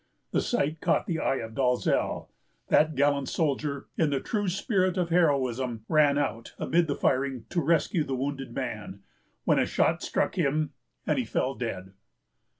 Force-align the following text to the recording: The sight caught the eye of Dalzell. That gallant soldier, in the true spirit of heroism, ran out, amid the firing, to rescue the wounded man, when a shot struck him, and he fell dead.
The 0.31 0.41
sight 0.41 0.81
caught 0.81 1.05
the 1.05 1.19
eye 1.19 1.35
of 1.35 1.53
Dalzell. 1.53 2.29
That 2.69 2.95
gallant 2.95 3.29
soldier, 3.29 3.85
in 3.99 4.09
the 4.09 4.19
true 4.19 4.47
spirit 4.49 4.97
of 4.97 5.09
heroism, 5.11 5.85
ran 5.87 6.17
out, 6.17 6.55
amid 6.57 6.87
the 6.87 6.95
firing, 6.95 7.45
to 7.49 7.61
rescue 7.61 8.03
the 8.03 8.15
wounded 8.15 8.51
man, 8.55 9.03
when 9.43 9.59
a 9.59 9.65
shot 9.67 10.01
struck 10.01 10.33
him, 10.39 10.73
and 11.05 11.19
he 11.19 11.23
fell 11.23 11.53
dead. 11.53 11.93